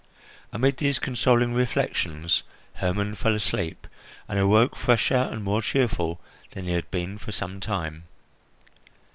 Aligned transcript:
Amid 0.51 0.77
these 0.77 0.97
consoling 0.97 1.53
reflections, 1.53 2.41
Hermon 2.77 3.13
fell 3.13 3.35
asleep, 3.35 3.85
and 4.27 4.39
awoke 4.39 4.75
fresher 4.75 5.13
and 5.31 5.43
more 5.43 5.61
cheerful 5.61 6.19
than 6.53 6.65
he 6.65 6.71
had 6.71 6.89
been 6.89 7.19
for 7.19 7.31
some 7.31 7.59
time. 7.59 8.05